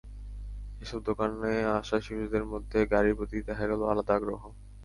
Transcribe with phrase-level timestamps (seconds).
[0.81, 4.41] এসব দোকানে আসা শিশুদের মধ্যে গাড়ির প্রতি দেখা গেল আলাদা আগ্রহ।